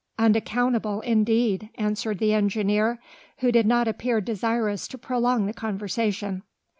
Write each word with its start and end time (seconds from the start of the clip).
"Unaccountable 0.17 1.01
indeed," 1.01 1.69
answered 1.75 2.17
the 2.17 2.33
engineer, 2.33 2.97
who 3.37 3.51
did 3.51 3.67
not 3.67 3.87
appear 3.87 4.19
desirous 4.19 4.87
to 4.87 4.97
prolong 4.97 5.45
the 5.45 5.53
conversation. 5.53 6.41